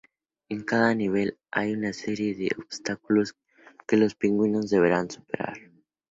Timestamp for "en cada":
0.49-0.95